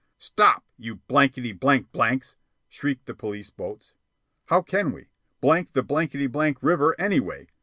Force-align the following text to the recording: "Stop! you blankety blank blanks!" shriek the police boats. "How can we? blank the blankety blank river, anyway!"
"Stop! 0.17 0.65
you 0.79 0.95
blankety 0.95 1.51
blank 1.51 1.91
blanks!" 1.91 2.35
shriek 2.67 3.05
the 3.05 3.13
police 3.13 3.51
boats. 3.51 3.93
"How 4.47 4.63
can 4.63 4.91
we? 4.93 5.11
blank 5.41 5.73
the 5.73 5.83
blankety 5.83 6.25
blank 6.25 6.63
river, 6.63 6.95
anyway!" 6.97 7.45